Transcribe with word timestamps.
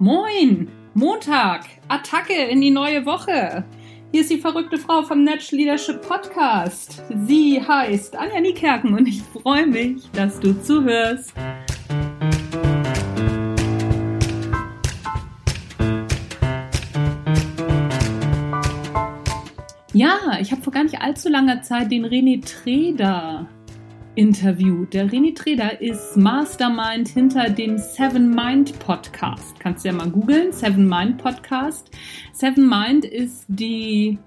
Moin! 0.00 0.68
Montag! 0.94 1.64
Attacke 1.88 2.32
in 2.32 2.60
die 2.60 2.70
neue 2.70 3.04
Woche! 3.04 3.64
Hier 4.12 4.20
ist 4.20 4.30
die 4.30 4.38
verrückte 4.38 4.78
Frau 4.78 5.02
vom 5.02 5.24
Natural 5.24 5.58
Leadership 5.58 6.02
Podcast. 6.02 7.02
Sie 7.26 7.60
heißt 7.60 8.14
Anja 8.14 8.38
Niekerken 8.38 8.94
und 8.94 9.08
ich 9.08 9.20
freue 9.20 9.66
mich, 9.66 10.08
dass 10.12 10.38
du 10.38 10.52
zuhörst. 10.62 11.34
Ja, 19.92 20.38
ich 20.40 20.52
habe 20.52 20.62
vor 20.62 20.72
gar 20.72 20.84
nicht 20.84 21.00
allzu 21.00 21.28
langer 21.28 21.62
Zeit 21.62 21.90
den 21.90 22.06
René 22.06 22.40
Treder 22.46 23.48
interviewt. 24.18 24.94
Der 24.94 25.08
René 25.08 25.32
Treder 25.32 25.80
ist 25.80 26.16
Mastermind 26.16 27.08
hinter 27.08 27.50
dem 27.50 27.78
Seven 27.78 28.34
Mind 28.34 28.76
Podcast. 28.80 29.58
Kannst 29.60 29.84
du 29.84 29.90
ja 29.90 29.94
mal 29.94 30.10
googeln, 30.10 30.50
Seven 30.50 30.88
Mind 30.88 31.18
Podcast. 31.18 31.88
Seven 32.32 32.68
Mind 32.68 33.04
ist 33.04 33.44
die, 33.46 34.18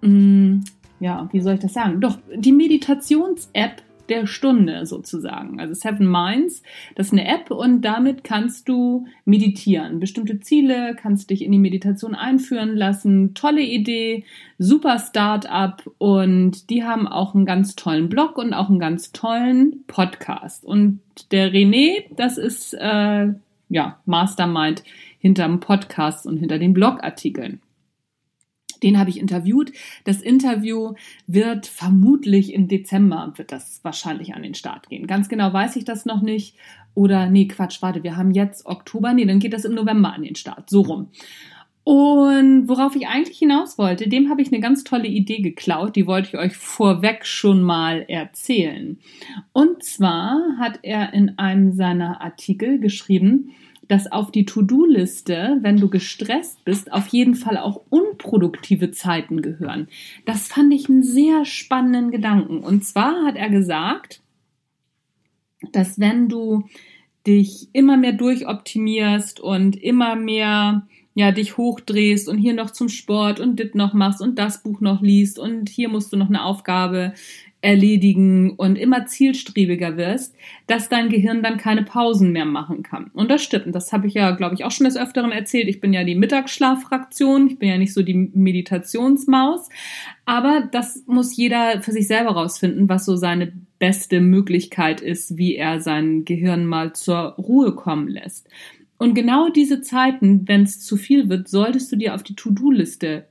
mh, 0.00 0.08
mm, 0.08 0.64
ja, 0.98 1.28
wie 1.30 1.40
soll 1.40 1.54
ich 1.54 1.60
das 1.60 1.74
sagen? 1.74 2.00
Doch, 2.00 2.18
die 2.34 2.50
Meditations-App 2.50 3.82
der 4.10 4.26
Stunde 4.26 4.84
sozusagen. 4.86 5.60
Also 5.60 5.74
Seven 5.74 6.10
Minds, 6.10 6.62
das 6.96 7.06
ist 7.06 7.12
eine 7.12 7.26
App 7.26 7.50
und 7.50 7.82
damit 7.82 8.24
kannst 8.24 8.68
du 8.68 9.06
meditieren. 9.24 10.00
Bestimmte 10.00 10.40
Ziele, 10.40 10.94
kannst 10.94 11.30
dich 11.30 11.42
in 11.42 11.52
die 11.52 11.58
Meditation 11.58 12.14
einführen 12.14 12.76
lassen. 12.76 13.34
Tolle 13.34 13.62
Idee, 13.62 14.24
super 14.58 14.98
Start-up 14.98 15.88
und 15.98 16.68
die 16.70 16.84
haben 16.84 17.08
auch 17.08 17.34
einen 17.34 17.46
ganz 17.46 17.76
tollen 17.76 18.08
Blog 18.08 18.36
und 18.36 18.52
auch 18.52 18.68
einen 18.68 18.80
ganz 18.80 19.12
tollen 19.12 19.84
Podcast. 19.86 20.64
Und 20.64 21.00
der 21.30 21.52
René, 21.52 22.04
das 22.16 22.36
ist 22.36 22.74
äh, 22.74 23.28
ja 23.68 23.98
Mastermind 24.04 24.82
hinterm 25.18 25.60
Podcast 25.60 26.26
und 26.26 26.38
hinter 26.38 26.58
den 26.58 26.72
Blogartikeln. 26.72 27.60
Den 28.82 28.98
habe 28.98 29.10
ich 29.10 29.18
interviewt. 29.18 29.72
Das 30.04 30.20
Interview 30.20 30.94
wird 31.26 31.66
vermutlich 31.66 32.52
im 32.54 32.68
Dezember, 32.68 33.32
wird 33.36 33.52
das 33.52 33.80
wahrscheinlich 33.82 34.34
an 34.34 34.42
den 34.42 34.54
Start 34.54 34.88
gehen. 34.88 35.06
Ganz 35.06 35.28
genau 35.28 35.52
weiß 35.52 35.76
ich 35.76 35.84
das 35.84 36.06
noch 36.06 36.22
nicht. 36.22 36.56
Oder 36.94 37.30
nee, 37.30 37.46
Quatsch, 37.46 37.82
warte, 37.82 38.02
wir 38.02 38.16
haben 38.16 38.32
jetzt 38.32 38.66
Oktober. 38.66 39.12
Nee, 39.12 39.26
dann 39.26 39.38
geht 39.38 39.52
das 39.52 39.64
im 39.64 39.74
November 39.74 40.12
an 40.12 40.22
den 40.22 40.34
Start. 40.34 40.70
So 40.70 40.82
rum. 40.82 41.08
Und 41.82 42.68
worauf 42.68 42.94
ich 42.94 43.08
eigentlich 43.08 43.38
hinaus 43.38 43.78
wollte, 43.78 44.08
dem 44.08 44.28
habe 44.28 44.42
ich 44.42 44.52
eine 44.52 44.60
ganz 44.60 44.84
tolle 44.84 45.08
Idee 45.08 45.40
geklaut, 45.40 45.96
die 45.96 46.06
wollte 46.06 46.28
ich 46.28 46.38
euch 46.38 46.56
vorweg 46.56 47.24
schon 47.24 47.62
mal 47.62 48.04
erzählen. 48.06 48.98
Und 49.52 49.82
zwar 49.82 50.40
hat 50.58 50.80
er 50.82 51.14
in 51.14 51.38
einem 51.38 51.72
seiner 51.72 52.20
Artikel 52.20 52.78
geschrieben, 52.78 53.50
dass 53.90 54.12
auf 54.12 54.30
die 54.30 54.46
To-Do-Liste, 54.46 55.58
wenn 55.62 55.76
du 55.76 55.90
gestresst 55.90 56.64
bist, 56.64 56.92
auf 56.92 57.08
jeden 57.08 57.34
Fall 57.34 57.56
auch 57.56 57.82
unproduktive 57.90 58.92
Zeiten 58.92 59.42
gehören. 59.42 59.88
Das 60.26 60.46
fand 60.46 60.72
ich 60.72 60.88
einen 60.88 61.02
sehr 61.02 61.44
spannenden 61.44 62.12
Gedanken. 62.12 62.60
Und 62.60 62.84
zwar 62.84 63.24
hat 63.26 63.34
er 63.34 63.50
gesagt, 63.50 64.22
dass 65.72 65.98
wenn 65.98 66.28
du 66.28 66.68
dich 67.26 67.68
immer 67.72 67.96
mehr 67.96 68.12
durchoptimierst 68.12 69.40
und 69.40 69.74
immer 69.74 70.14
mehr 70.14 70.86
ja, 71.14 71.32
dich 71.32 71.56
hochdrehst 71.56 72.28
und 72.28 72.38
hier 72.38 72.54
noch 72.54 72.70
zum 72.70 72.88
Sport 72.88 73.40
und 73.40 73.58
dit 73.58 73.74
noch 73.74 73.94
machst 73.94 74.22
und 74.22 74.38
das 74.38 74.62
Buch 74.62 74.80
noch 74.80 75.02
liest 75.02 75.38
und 75.38 75.68
hier 75.68 75.88
musst 75.88 76.12
du 76.12 76.16
noch 76.16 76.28
eine 76.28 76.44
Aufgabe 76.44 77.14
erledigen 77.62 78.52
und 78.52 78.76
immer 78.76 79.06
zielstrebiger 79.06 79.96
wirst, 79.96 80.34
dass 80.66 80.88
dein 80.88 81.10
Gehirn 81.10 81.42
dann 81.42 81.58
keine 81.58 81.82
Pausen 81.82 82.32
mehr 82.32 82.46
machen 82.46 82.82
kann. 82.82 83.10
Und 83.12 83.30
das 83.30 83.42
stimmt. 83.42 83.74
Das 83.74 83.92
habe 83.92 84.06
ich 84.06 84.14
ja, 84.14 84.30
glaube 84.30 84.54
ich, 84.54 84.64
auch 84.64 84.70
schon 84.70 84.86
des 84.86 84.96
Öfteren 84.96 85.30
erzählt. 85.30 85.68
Ich 85.68 85.80
bin 85.80 85.92
ja 85.92 86.04
die 86.04 86.14
Mittagsschlaffraktion. 86.14 87.48
Ich 87.48 87.58
bin 87.58 87.68
ja 87.68 87.76
nicht 87.76 87.92
so 87.92 88.02
die 88.02 88.14
Meditationsmaus. 88.14 89.68
Aber 90.24 90.68
das 90.72 91.04
muss 91.06 91.36
jeder 91.36 91.82
für 91.82 91.92
sich 91.92 92.06
selber 92.06 92.30
rausfinden, 92.30 92.88
was 92.88 93.04
so 93.04 93.16
seine 93.16 93.52
beste 93.78 94.20
Möglichkeit 94.20 95.00
ist, 95.00 95.36
wie 95.36 95.56
er 95.56 95.80
sein 95.80 96.24
Gehirn 96.24 96.64
mal 96.64 96.94
zur 96.94 97.34
Ruhe 97.36 97.74
kommen 97.74 98.08
lässt. 98.08 98.48
Und 99.00 99.14
genau 99.14 99.48
diese 99.48 99.80
Zeiten, 99.80 100.46
wenn 100.46 100.64
es 100.64 100.78
zu 100.78 100.98
viel 100.98 101.30
wird, 101.30 101.48
solltest 101.48 101.90
du 101.90 101.96
dir 101.96 102.14
auf 102.14 102.22
die 102.22 102.36
To-Do-Liste 102.36 103.26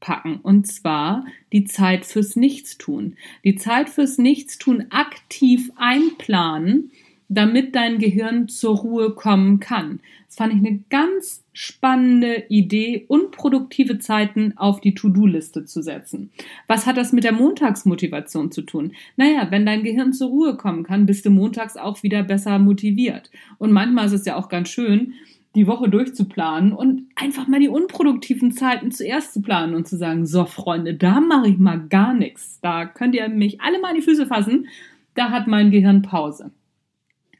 packen. 0.00 0.40
Und 0.42 0.66
zwar 0.66 1.24
die 1.52 1.62
Zeit 1.62 2.04
fürs 2.04 2.34
Nichtstun. 2.34 3.14
Die 3.44 3.54
Zeit 3.54 3.88
fürs 3.88 4.18
Nichtstun 4.18 4.86
aktiv 4.90 5.70
einplanen, 5.76 6.90
damit 7.34 7.74
dein 7.74 7.98
Gehirn 7.98 8.48
zur 8.48 8.76
Ruhe 8.76 9.10
kommen 9.10 9.60
kann. 9.60 10.00
Das 10.26 10.36
fand 10.36 10.52
ich 10.54 10.58
eine 10.58 10.80
ganz 10.88 11.44
spannende 11.52 12.44
Idee, 12.48 13.04
unproduktive 13.08 13.98
Zeiten 13.98 14.54
auf 14.56 14.80
die 14.80 14.94
To-Do-Liste 14.94 15.64
zu 15.64 15.82
setzen. 15.82 16.30
Was 16.66 16.86
hat 16.86 16.96
das 16.96 17.12
mit 17.12 17.24
der 17.24 17.32
Montagsmotivation 17.32 18.50
zu 18.50 18.62
tun? 18.62 18.92
Naja, 19.16 19.48
wenn 19.50 19.66
dein 19.66 19.82
Gehirn 19.82 20.12
zur 20.12 20.28
Ruhe 20.28 20.56
kommen 20.56 20.84
kann, 20.84 21.06
bist 21.06 21.26
du 21.26 21.30
montags 21.30 21.76
auch 21.76 22.02
wieder 22.02 22.22
besser 22.22 22.58
motiviert. 22.58 23.30
Und 23.58 23.72
manchmal 23.72 24.06
ist 24.06 24.12
es 24.12 24.24
ja 24.24 24.36
auch 24.36 24.48
ganz 24.48 24.68
schön, 24.70 25.14
die 25.54 25.66
Woche 25.66 25.90
durchzuplanen 25.90 26.72
und 26.72 27.02
einfach 27.14 27.46
mal 27.46 27.60
die 27.60 27.68
unproduktiven 27.68 28.52
Zeiten 28.52 28.90
zuerst 28.90 29.34
zu 29.34 29.42
planen 29.42 29.74
und 29.74 29.86
zu 29.86 29.96
sagen, 29.96 30.24
so 30.24 30.46
Freunde, 30.46 30.94
da 30.94 31.20
mache 31.20 31.48
ich 31.50 31.58
mal 31.58 31.78
gar 31.88 32.14
nichts. 32.14 32.58
Da 32.62 32.86
könnt 32.86 33.14
ihr 33.14 33.28
mich 33.28 33.60
alle 33.60 33.80
mal 33.80 33.90
in 33.90 33.96
die 33.96 34.02
Füße 34.02 34.26
fassen. 34.26 34.68
Da 35.14 35.30
hat 35.30 35.46
mein 35.46 35.70
Gehirn 35.70 36.00
Pause. 36.00 36.50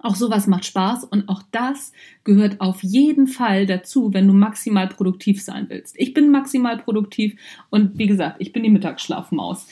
Auch 0.02 0.16
sowas 0.16 0.48
macht 0.48 0.64
Spaß 0.64 1.04
und 1.04 1.28
auch 1.28 1.42
das 1.52 1.92
gehört 2.24 2.60
auf 2.60 2.82
jeden 2.82 3.28
Fall 3.28 3.66
dazu, 3.66 4.12
wenn 4.12 4.26
du 4.26 4.32
maximal 4.32 4.88
produktiv 4.88 5.40
sein 5.40 5.66
willst. 5.68 5.94
Ich 5.98 6.12
bin 6.12 6.30
maximal 6.30 6.76
produktiv 6.78 7.36
und 7.70 7.96
wie 7.98 8.06
gesagt, 8.06 8.36
ich 8.40 8.52
bin 8.52 8.64
die 8.64 8.70
Mittagsschlafmaus. 8.70 9.68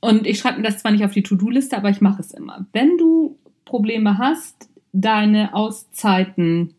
Und 0.00 0.26
ich 0.26 0.38
schreibe 0.38 0.58
mir 0.58 0.64
das 0.64 0.78
zwar 0.78 0.92
nicht 0.92 1.04
auf 1.04 1.12
die 1.12 1.22
To-Do-Liste, 1.22 1.76
aber 1.76 1.90
ich 1.90 2.00
mache 2.00 2.20
es 2.20 2.32
immer. 2.32 2.66
Wenn 2.72 2.96
du 2.96 3.38
Probleme 3.66 4.16
hast, 4.16 4.70
deine 4.92 5.54
Auszeiten 5.54 6.74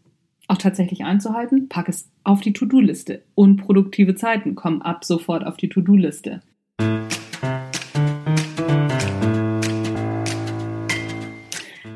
auch 0.48 0.58
tatsächlich 0.58 1.06
einzuhalten, 1.06 1.70
pack 1.70 1.88
es 1.88 2.10
auf 2.24 2.42
die 2.42 2.54
To-Do-Liste. 2.54 3.24
Unproduktive 3.36 4.16
Zeiten 4.16 4.56
kommen 4.56 4.82
ab 4.82 5.06
sofort 5.06 5.46
auf 5.46 5.58
die 5.58 5.70
To-Do-Liste. 5.70 6.42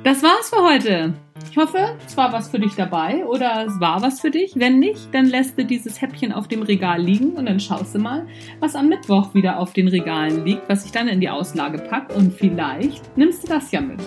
Das 0.06 0.22
war's 0.22 0.52
für 0.52 0.62
heute. 0.62 1.16
Ich 1.50 1.58
hoffe, 1.58 1.98
es 2.06 2.16
war 2.16 2.32
was 2.32 2.50
für 2.50 2.60
dich 2.60 2.76
dabei 2.76 3.26
oder 3.26 3.66
es 3.66 3.80
war 3.80 4.04
was 4.04 4.20
für 4.20 4.30
dich. 4.30 4.52
Wenn 4.54 4.78
nicht, 4.78 5.12
dann 5.12 5.26
lässt 5.26 5.58
du 5.58 5.66
dieses 5.66 6.00
Häppchen 6.00 6.32
auf 6.32 6.48
dem 6.48 6.62
Regal 6.62 7.02
liegen 7.02 7.32
und 7.32 7.48
dann 7.48 7.60
schaust 7.60 7.96
du 7.96 7.98
mal, 7.98 8.28
was 8.60 8.76
am 8.76 8.88
Mittwoch 8.88 9.34
wieder 9.34 9.58
auf 9.58 9.74
den 9.74 9.88
Regalen 9.88 10.46
liegt, 10.46 10.70
was 10.70 10.86
ich 10.86 10.92
dann 10.92 11.08
in 11.08 11.22
die 11.22 11.30
Auslage 11.32 11.80
packe 11.80 12.14
und 12.14 12.34
vielleicht 12.34 13.18
nimmst 13.18 13.42
du 13.42 13.48
das 13.48 13.72
ja 13.72 13.82
mit. 13.82 14.00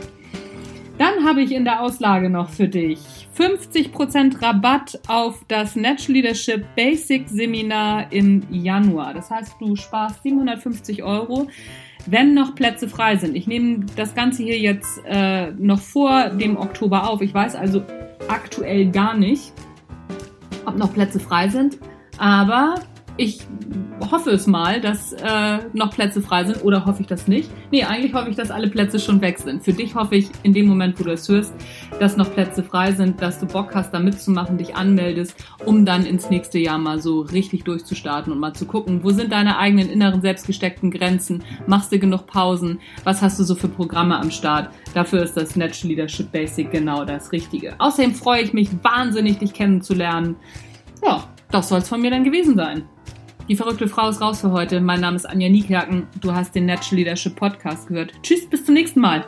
Dann 0.98 1.25
habe 1.25 1.42
ich 1.42 1.50
in 1.50 1.64
der 1.64 1.82
Auslage 1.82 2.30
noch 2.30 2.48
für 2.48 2.69
dich 2.69 3.00
50% 3.36 4.41
Rabatt 4.41 5.00
auf 5.09 5.44
das 5.48 5.75
Natural 5.75 6.12
Leadership 6.12 6.65
Basic 6.76 7.28
Seminar 7.28 8.12
im 8.12 8.44
Januar. 8.53 9.15
Das 9.15 9.32
heißt, 9.32 9.56
du 9.59 9.75
sparst 9.75 10.22
750 10.22 11.03
Euro, 11.03 11.48
wenn 12.10 12.34
noch 12.34 12.54
Plätze 12.54 12.88
frei 12.88 13.16
sind. 13.16 13.36
Ich 13.36 13.46
nehme 13.46 13.86
das 13.96 14.14
Ganze 14.14 14.42
hier 14.42 14.58
jetzt 14.58 15.00
äh, 15.06 15.50
noch 15.52 15.80
vor 15.80 16.30
dem 16.30 16.56
Oktober 16.56 17.08
auf. 17.08 17.20
Ich 17.20 17.34
weiß 17.34 17.54
also 17.54 17.82
aktuell 18.28 18.91
gar 18.91 19.14
nicht, 19.14 19.52
ob 20.64 20.76
noch 20.76 20.92
Plätze 20.92 21.20
frei 21.20 21.48
sind. 21.48 21.78
Aber 22.18 22.76
ich 23.18 23.40
hoffe 24.10 24.30
es 24.30 24.46
mal, 24.46 24.80
dass 24.80 25.12
äh, 25.12 25.58
noch 25.72 25.90
Plätze 25.90 26.22
frei 26.22 26.44
sind 26.44 26.64
oder 26.64 26.86
hoffe 26.86 27.03
ich 27.03 27.09
das 27.09 27.26
nicht? 27.26 27.50
Nee, 27.72 27.82
eigentlich 27.82 28.15
hoffe 28.15 28.30
ich, 28.30 28.36
dass 28.36 28.50
alle 28.50 28.68
Plätze 28.68 29.00
schon 29.00 29.20
weg 29.20 29.38
sind. 29.41 29.65
Für 29.65 29.72
dich 29.72 29.97
hoffe 29.97 30.15
ich 30.15 30.30
in 30.44 30.54
dem 30.54 30.66
Moment, 30.66 30.98
wo 30.98 31.04
du 31.04 31.10
es 31.10 31.28
hörst, 31.28 31.53
dass 31.98 32.16
noch 32.16 32.32
Plätze 32.32 32.62
frei 32.62 32.92
sind, 32.92 33.20
dass 33.20 33.41
du 33.41 33.47
Bock 33.47 33.74
hast, 33.74 33.92
da 33.92 33.98
mitzumachen, 33.98 34.56
dich 34.56 34.76
anmeldest, 34.76 35.34
um 35.65 35.84
dann 35.84 36.06
ins 36.06 36.30
nächste 36.30 36.59
Jahr 36.59 36.78
mal 36.78 37.00
so 37.00 37.20
richtig 37.20 37.65
durchzustarten 37.65 38.32
und 38.32 38.38
mal 38.38 38.54
zu 38.54 38.66
gucken, 38.66 39.03
wo 39.03 39.10
sind 39.10 39.32
deine 39.32 39.59
eigenen 39.59 39.91
inneren 39.91 40.22
selbstgesteckten 40.22 40.92
Grenzen? 40.92 41.42
Machst 41.66 41.91
du 41.91 41.98
genug 41.98 42.26
Pausen? 42.26 42.78
Was 43.03 43.21
hast 43.21 43.41
du 43.41 43.44
so 43.44 43.56
für 43.56 43.68
Programme 43.68 44.16
am 44.16 44.30
Start? 44.30 44.71
Dafür 44.94 45.24
ist 45.24 45.36
das 45.36 45.56
Natural 45.56 45.88
Leadership 45.88 46.30
Basic 46.30 46.71
genau 46.71 47.04
das 47.04 47.32
Richtige. 47.32 47.74
Außerdem 47.78 48.14
freue 48.14 48.42
ich 48.42 48.53
mich 48.53 48.68
wahnsinnig, 48.82 49.38
dich 49.38 49.53
kennenzulernen. 49.53 50.36
Ja, 51.04 51.24
das 51.50 51.68
soll 51.68 51.78
es 51.78 51.89
von 51.89 52.00
mir 52.00 52.10
dann 52.10 52.24
gewesen 52.24 52.56
sein. 52.56 52.84
Die 53.48 53.56
verrückte 53.56 53.89
Frau 53.89 54.09
ist 54.10 54.21
raus 54.21 54.42
für 54.42 54.53
heute. 54.53 54.80
Mein 54.80 55.00
Name 55.00 55.16
ist 55.16 55.24
Anja 55.24 55.48
Niekerken. 55.48 56.06
Du 56.21 56.34
hast 56.34 56.54
den 56.54 56.66
Natural 56.66 56.97
Leadership 56.97 57.34
Podcast 57.34 57.89
gehört. 57.89 58.12
Tschüss, 58.22 58.48
bis 58.48 58.65
zum 58.65 58.74
nächsten 58.74 59.00
Mal. 59.00 59.24